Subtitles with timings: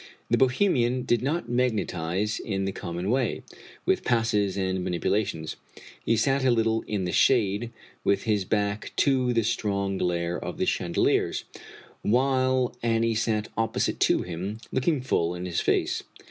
[0.31, 3.43] The Bohemian did not magnetize in the common way,
[3.85, 5.57] with passes and manipulations.
[6.03, 7.69] He sat a little in the shade,
[8.03, 11.43] with his back to the strong glare of the chandeliers,
[12.01, 16.01] while Annie sat opposite to him, looking full in his face.